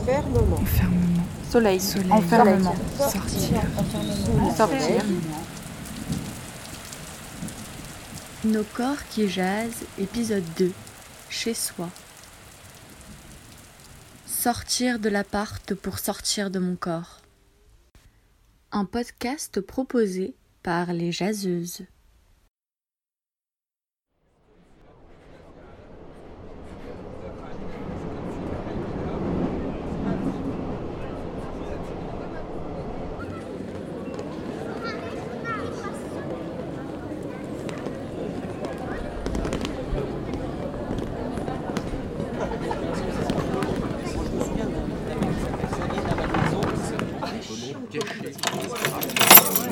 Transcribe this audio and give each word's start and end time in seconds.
Enfermement. 0.00 0.56
Enfermement. 0.56 1.26
Soleil. 1.50 1.80
Soleil. 1.80 2.12
Enfermement. 2.12 2.74
Sortir. 2.96 3.60
Sortir. 4.56 5.04
Nos 8.44 8.64
corps 8.64 9.04
qui 9.10 9.28
jasent, 9.28 9.84
épisode 9.98 10.44
2. 10.58 10.72
Chez 11.28 11.52
soi. 11.52 11.90
Sortir 14.26 14.98
de 14.98 15.10
l'appart 15.10 15.74
pour 15.74 15.98
sortir 15.98 16.50
de 16.50 16.58
mon 16.58 16.76
corps. 16.76 17.20
Un 18.72 18.86
podcast 18.86 19.60
proposé 19.60 20.34
par 20.62 20.94
les 20.94 21.12
jaseuses. 21.12 21.82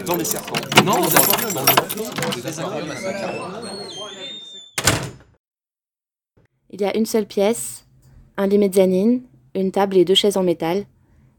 Dans 0.08 0.16
les 0.16 0.24
serpents. 0.24 0.56
Non, 0.86 1.02
dans 1.02 1.66
Il 6.70 6.80
y 6.80 6.84
a 6.86 6.96
une 6.96 7.04
seule 7.04 7.26
pièce, 7.26 7.84
un 8.38 8.46
lit 8.46 8.56
mezzanine, 8.56 9.20
une 9.54 9.70
table 9.70 9.98
et 9.98 10.06
deux 10.06 10.14
chaises 10.14 10.38
en 10.38 10.42
métal, 10.42 10.86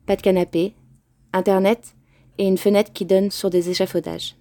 pas 0.05 0.15
de 0.15 0.21
canapé, 0.21 0.75
internet 1.33 1.95
et 2.37 2.45
une 2.45 2.59
fenêtre 2.59 2.93
qui 2.93 3.05
donne 3.05 3.31
sur 3.31 3.49
des 3.49 3.71
échafaudages. 3.71 4.35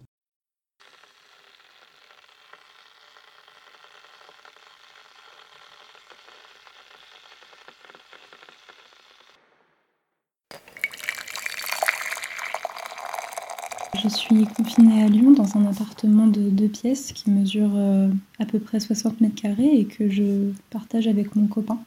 Je 13.94 14.08
suis 14.08 14.46
confinée 14.46 15.02
à 15.02 15.08
Lyon 15.08 15.30
dans 15.30 15.56
un 15.56 15.66
appartement 15.66 16.26
de 16.26 16.50
deux 16.50 16.68
pièces 16.68 17.12
qui 17.12 17.30
mesure 17.30 17.70
euh, 17.74 18.08
à 18.38 18.44
peu 18.44 18.58
près 18.58 18.80
60 18.80 19.20
mètres 19.20 19.40
carrés 19.40 19.80
et 19.80 19.84
que 19.86 20.10
je 20.10 20.50
partage 20.70 21.06
avec 21.08 21.34
mon 21.34 21.46
copain. 21.46 21.78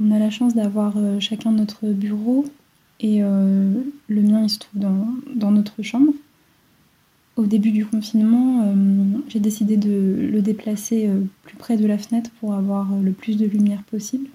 On 0.00 0.10
a 0.10 0.18
la 0.18 0.30
chance 0.30 0.54
d'avoir 0.54 0.94
euh, 0.96 1.20
chacun 1.20 1.52
notre 1.52 1.88
bureau 1.88 2.46
et 3.00 3.22
euh, 3.22 3.74
le 4.08 4.22
mien 4.22 4.42
il 4.42 4.50
se 4.50 4.60
trouve 4.60 4.80
dans, 4.80 5.06
dans 5.34 5.50
notre 5.50 5.82
chambre. 5.82 6.12
Au 7.36 7.46
début 7.46 7.70
du 7.70 7.86
confinement, 7.86 8.74
j'ai 9.28 9.40
décidé 9.40 9.78
de 9.78 10.28
le 10.30 10.42
déplacer 10.42 11.08
plus 11.44 11.56
près 11.56 11.78
de 11.78 11.86
la 11.86 11.96
fenêtre 11.96 12.30
pour 12.38 12.52
avoir 12.52 12.88
le 13.02 13.10
plus 13.12 13.38
de 13.38 13.46
lumière 13.46 13.82
possible. 13.84 14.28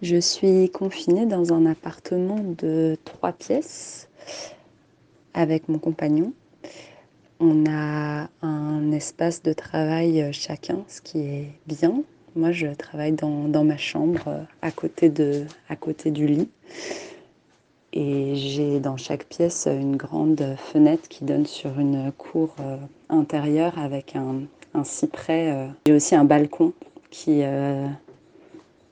Je 0.00 0.16
suis 0.16 0.70
confinée 0.70 1.26
dans 1.26 1.52
un 1.52 1.66
appartement 1.66 2.38
de 2.38 2.96
trois 3.04 3.32
pièces 3.32 4.08
avec 5.34 5.68
mon 5.68 5.78
compagnon. 5.80 6.32
On 7.40 7.64
a 7.68 8.28
un 8.42 8.92
espace 8.92 9.42
de 9.42 9.52
travail 9.52 10.32
chacun, 10.32 10.84
ce 10.86 11.00
qui 11.00 11.18
est 11.20 11.48
bien. 11.66 12.02
Moi, 12.36 12.52
je 12.52 12.68
travaille 12.68 13.12
dans, 13.12 13.64
ma 13.64 13.76
chambre 13.76 14.46
à 14.62 14.70
côté, 14.70 15.08
de, 15.08 15.44
à 15.68 15.74
côté 15.74 16.12
du 16.12 16.28
lit. 16.28 16.48
Et 17.92 18.36
j'ai 18.36 18.78
dans 18.78 18.96
chaque 18.96 19.24
pièce 19.24 19.66
une 19.66 19.96
grande 19.96 20.54
fenêtre 20.58 21.08
qui 21.08 21.24
donne 21.24 21.46
sur 21.46 21.80
une 21.80 22.12
cour 22.12 22.54
euh, 22.60 22.76
intérieure 23.08 23.76
avec 23.78 24.14
un, 24.14 24.42
un 24.74 24.84
cyprès. 24.84 25.50
euh. 25.50 25.66
J'ai 25.86 25.94
aussi 25.94 26.14
un 26.14 26.24
balcon 26.24 26.72
qui 27.10 27.42
euh, 27.42 27.88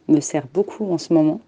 me 0.08 0.20
sert 0.20 0.46
beaucoup 0.52 0.90
en 0.92 0.98
ce 0.98 1.12
moment. 1.12 1.40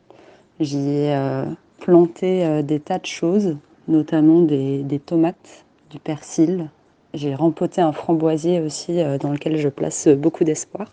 J'y 0.61 0.79
ai 0.79 1.15
euh, 1.15 1.45
planté 1.81 2.45
euh, 2.45 2.63
des 2.63 2.81
tas 2.81 2.99
de 2.99 3.07
choses, 3.07 3.57
notamment 3.87 4.43
des, 4.43 4.83
des 4.83 4.99
tomates, 4.99 5.65
du 5.91 5.99
persil. 5.99 6.71
J'ai 7.15 7.35
rempoté 7.35 7.81
un 7.81 7.93
framboisier 7.93 8.61
aussi 8.61 9.01
euh, 9.01 9.19
dans 9.19 9.33
lequel 9.33 9.57
je 9.57 9.69
place 9.69 10.09
beaucoup 10.09 10.45
d'espoir. 10.45 10.93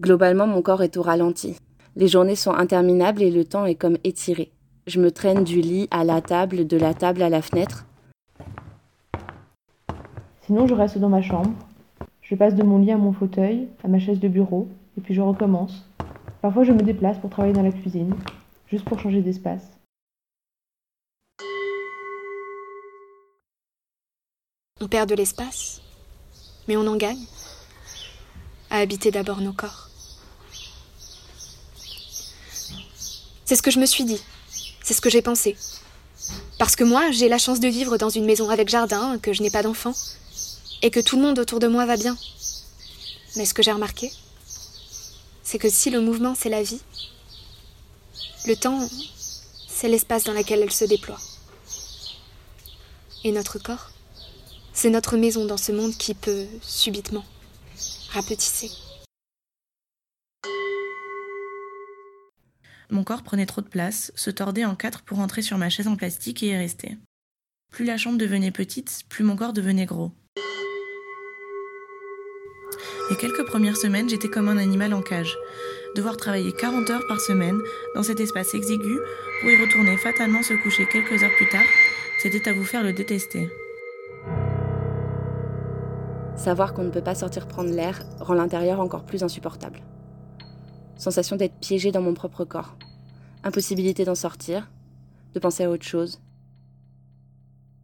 Globalement, 0.00 0.46
mon 0.46 0.62
corps 0.62 0.82
est 0.82 0.96
au 0.96 1.02
ralenti. 1.02 1.56
Les 1.96 2.08
journées 2.08 2.36
sont 2.36 2.52
interminables 2.52 3.22
et 3.22 3.30
le 3.30 3.44
temps 3.44 3.66
est 3.66 3.74
comme 3.74 3.98
étiré. 4.04 4.50
Je 4.86 5.00
me 5.00 5.10
traîne 5.10 5.44
du 5.44 5.60
lit 5.60 5.86
à 5.90 6.04
la 6.04 6.20
table, 6.20 6.66
de 6.66 6.76
la 6.76 6.94
table 6.94 7.22
à 7.22 7.28
la 7.28 7.42
fenêtre. 7.42 7.86
Sinon, 10.46 10.66
je 10.66 10.74
reste 10.74 10.98
dans 10.98 11.08
ma 11.08 11.22
chambre. 11.22 11.52
Je 12.22 12.36
passe 12.36 12.54
de 12.54 12.62
mon 12.62 12.78
lit 12.78 12.92
à 12.92 12.96
mon 12.96 13.12
fauteuil, 13.12 13.68
à 13.82 13.88
ma 13.88 13.98
chaise 13.98 14.20
de 14.20 14.28
bureau, 14.28 14.68
et 14.96 15.00
puis 15.00 15.12
je 15.12 15.20
recommence. 15.20 15.84
Parfois, 16.40 16.62
je 16.62 16.72
me 16.72 16.82
déplace 16.82 17.18
pour 17.18 17.30
travailler 17.30 17.54
dans 17.54 17.62
la 17.62 17.72
cuisine, 17.72 18.14
juste 18.68 18.84
pour 18.84 18.98
changer 19.00 19.20
d'espace. 19.20 19.62
On 24.80 24.88
perd 24.88 25.08
de 25.08 25.14
l'espace, 25.14 25.82
mais 26.68 26.76
on 26.76 26.86
en 26.86 26.96
gagne 26.96 27.24
à 28.70 28.78
habiter 28.78 29.10
d'abord 29.10 29.40
nos 29.40 29.52
corps. 29.52 29.88
C'est 33.44 33.56
ce 33.56 33.62
que 33.62 33.70
je 33.70 33.80
me 33.80 33.86
suis 33.86 34.04
dit, 34.04 34.22
c'est 34.82 34.94
ce 34.94 35.00
que 35.00 35.10
j'ai 35.10 35.22
pensé. 35.22 35.56
Parce 36.58 36.76
que 36.76 36.84
moi, 36.84 37.10
j'ai 37.10 37.28
la 37.28 37.38
chance 37.38 37.60
de 37.60 37.68
vivre 37.68 37.98
dans 37.98 38.08
une 38.08 38.24
maison 38.24 38.48
avec 38.48 38.68
jardin, 38.68 39.18
que 39.18 39.32
je 39.32 39.42
n'ai 39.42 39.50
pas 39.50 39.62
d'enfants, 39.62 39.94
et 40.82 40.90
que 40.90 41.00
tout 41.00 41.16
le 41.16 41.22
monde 41.22 41.38
autour 41.38 41.60
de 41.60 41.68
moi 41.68 41.86
va 41.86 41.96
bien. 41.96 42.18
Mais 43.36 43.46
ce 43.46 43.54
que 43.54 43.62
j'ai 43.62 43.72
remarqué, 43.72 44.12
c'est 45.42 45.58
que 45.58 45.70
si 45.70 45.90
le 45.90 46.00
mouvement 46.00 46.34
c'est 46.34 46.50
la 46.50 46.62
vie, 46.62 46.82
le 48.46 48.56
temps, 48.56 48.88
c'est 49.68 49.88
l'espace 49.88 50.24
dans 50.24 50.32
lequel 50.32 50.60
elle 50.60 50.72
se 50.72 50.84
déploie. 50.84 51.18
Et 53.24 53.30
notre 53.30 53.58
corps, 53.58 53.92
c'est 54.72 54.90
notre 54.90 55.16
maison 55.16 55.46
dans 55.46 55.56
ce 55.56 55.70
monde 55.70 55.96
qui 55.96 56.14
peut, 56.14 56.46
subitement, 56.60 57.24
rapetisser. 58.10 58.70
Mon 62.90 63.04
corps 63.04 63.22
prenait 63.22 63.46
trop 63.46 63.60
de 63.60 63.68
place, 63.68 64.12
se 64.16 64.30
tordait 64.30 64.64
en 64.64 64.74
quatre 64.74 65.02
pour 65.02 65.20
entrer 65.20 65.40
sur 65.40 65.56
ma 65.56 65.70
chaise 65.70 65.88
en 65.88 65.96
plastique 65.96 66.42
et 66.42 66.48
y 66.48 66.56
rester. 66.56 66.98
Plus 67.70 67.84
la 67.84 67.96
chambre 67.96 68.18
devenait 68.18 68.50
petite, 68.50 69.04
plus 69.08 69.24
mon 69.24 69.36
corps 69.36 69.54
devenait 69.54 69.86
gros. 69.86 70.12
Les 73.10 73.16
quelques 73.16 73.44
premières 73.44 73.76
semaines, 73.76 74.08
j'étais 74.08 74.28
comme 74.28 74.48
un 74.48 74.58
animal 74.58 74.94
en 74.94 75.02
cage. 75.02 75.36
Devoir 75.94 76.16
travailler 76.16 76.52
40 76.52 76.90
heures 76.90 77.06
par 77.06 77.20
semaine 77.20 77.60
dans 77.94 78.02
cet 78.02 78.20
espace 78.20 78.54
exigu 78.54 78.98
pour 79.40 79.50
y 79.50 79.56
retourner 79.56 79.96
fatalement 79.96 80.42
se 80.42 80.54
coucher 80.54 80.86
quelques 80.86 81.22
heures 81.22 81.36
plus 81.36 81.48
tard, 81.48 81.64
c'était 82.22 82.48
à 82.48 82.52
vous 82.52 82.64
faire 82.64 82.82
le 82.82 82.92
détester. 82.92 83.50
Savoir 86.36 86.72
qu'on 86.72 86.84
ne 86.84 86.90
peut 86.90 87.02
pas 87.02 87.14
sortir 87.14 87.46
prendre 87.46 87.70
l'air 87.70 88.02
rend 88.20 88.34
l'intérieur 88.34 88.80
encore 88.80 89.04
plus 89.04 89.22
insupportable. 89.22 89.80
Sensation 90.96 91.36
d'être 91.36 91.58
piégé 91.60 91.92
dans 91.92 92.00
mon 92.00 92.14
propre 92.14 92.44
corps. 92.44 92.76
Impossibilité 93.44 94.04
d'en 94.04 94.14
sortir, 94.14 94.70
de 95.34 95.40
penser 95.40 95.64
à 95.64 95.70
autre 95.70 95.84
chose. 95.84 96.20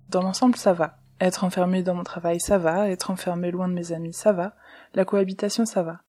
Dans 0.08 0.23
l'ensemble, 0.23 0.56
ça 0.56 0.73
va. 0.73 0.98
Être 1.20 1.43
enfermé 1.43 1.82
dans 1.82 1.94
mon 1.94 2.05
travail, 2.05 2.38
ça 2.38 2.59
va. 2.59 2.88
Être 2.88 3.11
enfermé 3.11 3.50
loin 3.50 3.69
de 3.69 3.75
mes 3.75 3.93
amis, 3.93 4.12
ça 4.12 4.32
va. 4.32 4.55
La 4.94 5.05
cohabitation, 5.05 5.67
ça 5.67 5.82
va. 5.82 6.00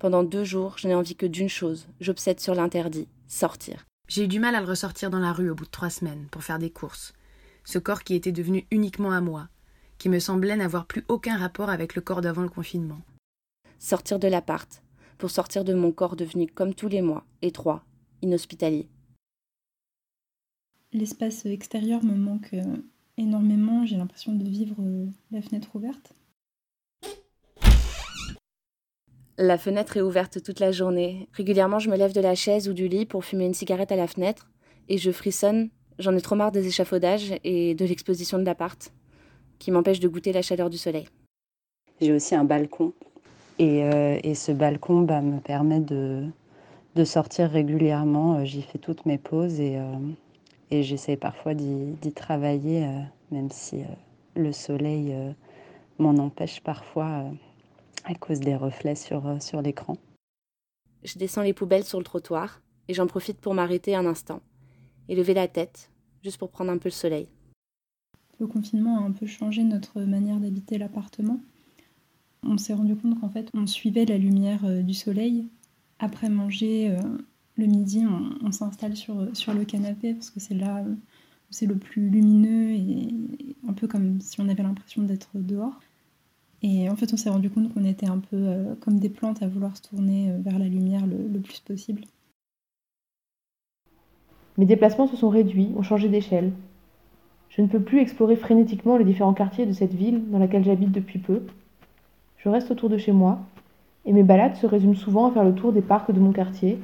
Pendant 0.00 0.24
deux 0.24 0.44
jours, 0.44 0.78
je 0.78 0.88
n'ai 0.88 0.94
envie 0.94 1.14
que 1.14 1.26
d'une 1.26 1.48
chose. 1.48 1.86
J'obsède 2.00 2.40
sur 2.40 2.54
l'interdit, 2.54 3.08
sortir. 3.28 3.86
J'ai 4.08 4.24
eu 4.24 4.28
du 4.28 4.40
mal 4.40 4.56
à 4.56 4.60
le 4.60 4.66
ressortir 4.66 5.10
dans 5.10 5.20
la 5.20 5.32
rue 5.32 5.50
au 5.50 5.54
bout 5.54 5.66
de 5.66 5.70
trois 5.70 5.90
semaines 5.90 6.26
pour 6.32 6.42
faire 6.42 6.58
des 6.58 6.70
courses. 6.70 7.12
Ce 7.64 7.78
corps 7.78 8.02
qui 8.02 8.14
était 8.14 8.32
devenu 8.32 8.66
uniquement 8.72 9.12
à 9.12 9.20
moi, 9.20 9.48
qui 9.98 10.08
me 10.08 10.18
semblait 10.18 10.56
n'avoir 10.56 10.86
plus 10.86 11.04
aucun 11.06 11.36
rapport 11.36 11.70
avec 11.70 11.94
le 11.94 12.00
corps 12.00 12.20
d'avant 12.20 12.42
le 12.42 12.48
confinement. 12.48 13.02
Sortir 13.78 14.18
de 14.18 14.26
l'appart, 14.26 14.82
pour 15.18 15.30
sortir 15.30 15.62
de 15.62 15.74
mon 15.74 15.92
corps 15.92 16.16
devenu 16.16 16.48
comme 16.48 16.74
tous 16.74 16.88
les 16.88 17.02
mois, 17.02 17.24
étroit, 17.42 17.84
inhospitalier. 18.22 18.88
L'espace 20.92 21.46
extérieur 21.46 22.02
me 22.02 22.16
manque 22.16 22.54
euh, 22.54 22.76
énormément. 23.20 23.86
J'ai 23.86 23.96
l'impression 23.96 24.34
de 24.34 24.44
vivre 24.44 24.76
euh, 24.80 25.06
la 25.30 25.42
fenêtre 25.42 25.68
ouverte. 25.74 26.14
La 29.38 29.56
fenêtre 29.56 29.96
est 29.96 30.02
ouverte 30.02 30.42
toute 30.42 30.60
la 30.60 30.72
journée. 30.72 31.28
Régulièrement, 31.32 31.78
je 31.78 31.88
me 31.88 31.96
lève 31.96 32.12
de 32.12 32.20
la 32.20 32.34
chaise 32.34 32.68
ou 32.68 32.72
du 32.72 32.88
lit 32.88 33.06
pour 33.06 33.24
fumer 33.24 33.46
une 33.46 33.54
cigarette 33.54 33.92
à 33.92 33.96
la 33.96 34.06
fenêtre 34.06 34.50
et 34.88 34.98
je 34.98 35.10
frissonne. 35.10 35.70
J'en 35.98 36.14
ai 36.16 36.20
trop 36.20 36.34
marre 36.34 36.52
des 36.52 36.66
échafaudages 36.66 37.34
et 37.44 37.74
de 37.74 37.84
l'exposition 37.84 38.38
de 38.38 38.44
l'appart 38.44 38.92
qui 39.58 39.70
m'empêche 39.70 40.00
de 40.00 40.08
goûter 40.08 40.32
la 40.32 40.42
chaleur 40.42 40.68
du 40.68 40.78
soleil. 40.78 41.06
J'ai 42.00 42.12
aussi 42.12 42.34
un 42.34 42.44
balcon 42.44 42.92
Et, 43.58 43.80
et 43.80 44.34
ce 44.34 44.52
balcon 44.52 45.02
bah, 45.02 45.20
me 45.20 45.40
permet 45.40 45.80
de, 45.80 46.24
de 46.96 47.04
sortir 47.04 47.50
régulièrement. 47.50 48.44
J'y 48.44 48.62
fais 48.62 48.78
toutes 48.78 49.04
mes 49.04 49.18
pauses 49.18 49.60
et, 49.60 49.78
et 50.70 50.82
j'essaie 50.82 51.16
parfois 51.16 51.54
d'y 51.54 52.12
travailler, 52.14 52.86
même 53.30 53.50
si 53.50 53.82
le 54.36 54.52
soleil 54.52 55.14
m'en 55.98 56.16
empêche 56.16 56.60
parfois 56.60 57.24
à 58.04 58.14
cause 58.14 58.40
des 58.40 58.56
reflets 58.56 58.94
sur, 58.94 59.42
sur 59.42 59.62
l'écran. 59.62 59.96
Je 61.02 61.18
descends 61.18 61.42
les 61.42 61.52
poubelles 61.52 61.84
sur 61.84 61.98
le 61.98 62.04
trottoir 62.04 62.60
et 62.88 62.94
j'en 62.94 63.06
profite 63.06 63.38
pour 63.38 63.54
m'arrêter 63.54 63.94
un 63.94 64.06
instant 64.06 64.40
et 65.08 65.14
lever 65.14 65.34
la 65.34 65.48
tête, 65.48 65.90
juste 66.22 66.38
pour 66.38 66.50
prendre 66.50 66.70
un 66.70 66.78
peu 66.78 66.88
le 66.88 66.94
soleil. 66.94 67.28
Le 68.38 68.46
confinement 68.46 68.98
a 68.98 69.02
un 69.02 69.12
peu 69.12 69.26
changé 69.26 69.62
notre 69.64 70.00
manière 70.00 70.38
d'habiter 70.38 70.78
l'appartement. 70.78 71.40
On 72.42 72.56
s'est 72.56 72.72
rendu 72.72 72.96
compte 72.96 73.20
qu'en 73.20 73.28
fait, 73.28 73.50
on 73.54 73.66
suivait 73.66 74.06
la 74.06 74.16
lumière 74.16 74.64
euh, 74.64 74.82
du 74.82 74.94
soleil. 74.94 75.46
Après 75.98 76.30
manger, 76.30 76.90
euh, 76.90 77.02
le 77.60 77.66
midi, 77.66 78.04
on, 78.42 78.50
s'installe 78.52 78.96
sur, 78.96 79.14
le 79.14 79.64
canapé 79.64 80.14
parce 80.14 80.30
que 80.30 80.40
c'est 80.40 80.54
là 80.54 80.82
où 80.82 80.96
c'est 81.50 81.66
le 81.66 81.76
plus 81.76 82.08
lumineux 82.08 82.72
et 82.72 83.14
un 83.68 83.72
peu 83.72 83.86
comme 83.86 84.20
si 84.20 84.40
on 84.40 84.48
avait 84.48 84.62
l'impression 84.62 85.02
d'être 85.02 85.30
dehors. 85.34 85.80
Et 86.62 86.90
en 86.90 86.96
fait, 86.96 87.12
on 87.12 87.16
s'est 87.16 87.30
rendu 87.30 87.50
compte 87.50 87.72
qu'on 87.72 87.84
était 87.84 88.08
un 88.08 88.18
peu 88.18 88.36
euh, 88.36 88.74
comme 88.80 88.98
des 88.98 89.08
plantes 89.08 89.42
à 89.42 89.48
vouloir 89.48 89.76
se 89.76 89.82
tourner 89.82 90.32
vers 90.40 90.58
la 90.58 90.66
lumière 90.66 91.06
le 91.06 91.40
plus 91.40 91.60
possible. 91.60 92.02
Mes 94.58 94.66
déplacements 94.66 95.06
se 95.06 95.16
sont 95.16 95.30
réduits, 95.30 95.72
ont 95.76 95.82
changé 95.82 96.10
d'échelle. 96.10 96.52
Je 97.48 97.62
ne 97.62 97.66
peux 97.66 97.80
plus 97.80 98.00
explorer 98.00 98.36
frénétiquement 98.36 98.98
les 98.98 99.06
différents 99.06 99.32
quartiers 99.32 99.64
de 99.64 99.72
cette 99.72 99.94
ville 99.94 100.30
dans 100.30 100.38
laquelle 100.38 100.64
j'habite 100.64 100.92
depuis 100.92 101.18
peu. 101.18 101.42
Je 102.36 102.48
reste 102.48 102.70
autour 102.70 102.90
de 102.90 102.98
chez 102.98 103.12
moi, 103.12 103.40
et 104.04 104.12
mes 104.12 104.22
balades 104.22 104.56
se 104.56 104.66
résument 104.66 104.94
souvent 104.94 105.26
à 105.26 105.32
faire 105.32 105.44
le 105.44 105.54
tour 105.54 105.72
des 105.72 105.82
parcs 105.82 106.12
de 106.12 106.20
mon 106.20 106.32
quartier, 106.32 106.78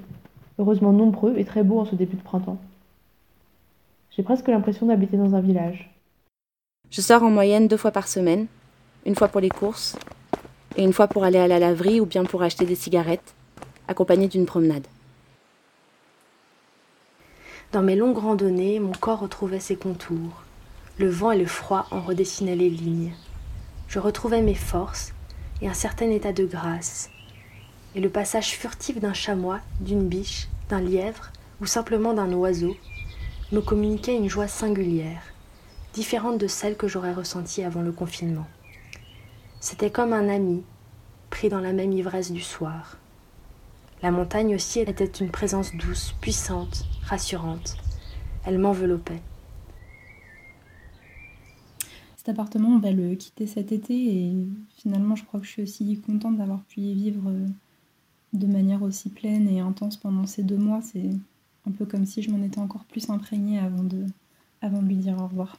heureusement 0.58 0.92
nombreux 0.92 1.36
et 1.36 1.44
très 1.44 1.62
beaux 1.62 1.80
en 1.80 1.84
ce 1.84 1.94
début 1.94 2.16
de 2.16 2.22
printemps. 2.22 2.58
J'ai 4.10 4.22
presque 4.22 4.48
l'impression 4.48 4.86
d'habiter 4.86 5.16
dans 5.16 5.34
un 5.34 5.40
village. 5.40 5.90
Je 6.90 7.00
sors 7.00 7.22
en 7.22 7.30
moyenne 7.30 7.68
deux 7.68 7.76
fois 7.76 7.90
par 7.90 8.08
semaine, 8.08 8.46
une 9.04 9.14
fois 9.14 9.28
pour 9.28 9.40
les 9.40 9.50
courses, 9.50 9.96
et 10.76 10.84
une 10.84 10.92
fois 10.92 11.08
pour 11.08 11.24
aller 11.24 11.38
à 11.38 11.48
la 11.48 11.58
laverie 11.58 12.00
ou 12.00 12.06
bien 12.06 12.24
pour 12.24 12.42
acheter 12.42 12.64
des 12.64 12.74
cigarettes, 12.74 13.34
accompagnée 13.88 14.28
d'une 14.28 14.46
promenade. 14.46 14.86
Dans 17.72 17.82
mes 17.82 17.96
longues 17.96 18.18
randonnées, 18.18 18.80
mon 18.80 18.92
corps 18.92 19.20
retrouvait 19.20 19.60
ses 19.60 19.76
contours. 19.76 20.42
Le 20.98 21.10
vent 21.10 21.32
et 21.32 21.38
le 21.38 21.46
froid 21.46 21.86
en 21.90 22.00
redessinaient 22.00 22.56
les 22.56 22.70
lignes. 22.70 23.12
Je 23.88 23.98
retrouvais 23.98 24.40
mes 24.40 24.54
forces 24.54 25.12
et 25.60 25.68
un 25.68 25.74
certain 25.74 26.10
état 26.10 26.32
de 26.32 26.46
grâce. 26.46 27.10
Et 27.96 28.00
le 28.00 28.10
passage 28.10 28.50
furtif 28.50 29.00
d'un 29.00 29.14
chamois, 29.14 29.60
d'une 29.80 30.06
biche, 30.06 30.48
d'un 30.68 30.82
lièvre 30.82 31.32
ou 31.62 31.66
simplement 31.66 32.12
d'un 32.12 32.30
oiseau 32.34 32.76
me 33.52 33.60
communiquait 33.60 34.18
une 34.18 34.28
joie 34.28 34.48
singulière, 34.48 35.22
différente 35.94 36.36
de 36.36 36.46
celle 36.46 36.76
que 36.76 36.88
j'aurais 36.88 37.14
ressentie 37.14 37.62
avant 37.62 37.80
le 37.80 37.92
confinement. 37.92 38.46
C'était 39.60 39.90
comme 39.90 40.12
un 40.12 40.28
ami, 40.28 40.62
pris 41.30 41.48
dans 41.48 41.60
la 41.60 41.72
même 41.72 41.90
ivresse 41.90 42.30
du 42.30 42.42
soir. 42.42 42.98
La 44.02 44.10
montagne 44.10 44.54
aussi 44.54 44.80
était 44.80 45.06
une 45.06 45.30
présence 45.30 45.74
douce, 45.74 46.14
puissante, 46.20 46.84
rassurante. 47.02 47.78
Elle 48.44 48.58
m'enveloppait. 48.58 49.22
Cet 52.18 52.28
appartement, 52.28 52.76
on 52.76 52.78
va 52.78 52.90
le 52.90 53.14
quitter 53.14 53.46
cet 53.46 53.72
été 53.72 53.94
et 53.94 54.34
finalement, 54.76 55.16
je 55.16 55.24
crois 55.24 55.40
que 55.40 55.46
je 55.46 55.52
suis 55.52 55.62
aussi 55.62 55.98
contente 56.02 56.36
d'avoir 56.36 56.60
pu 56.64 56.80
y 56.80 56.92
vivre 56.92 57.30
euh, 57.30 57.46
de 58.32 58.46
manière 58.46 58.82
aussi 58.82 59.10
pleine 59.10 59.48
et 59.48 59.60
intense 59.60 59.96
pendant 59.96 60.26
ces 60.26 60.42
deux 60.42 60.56
mois. 60.56 60.80
C'est 60.82 61.10
un 61.66 61.70
peu 61.70 61.86
comme 61.86 62.06
si 62.06 62.22
je 62.22 62.30
m'en 62.30 62.42
étais 62.42 62.60
encore 62.60 62.84
plus 62.84 63.08
imprégnée 63.10 63.58
avant 63.58 63.82
de, 63.82 64.06
avant 64.60 64.82
de 64.82 64.88
lui 64.88 64.96
dire 64.96 65.18
au 65.18 65.26
revoir. 65.26 65.54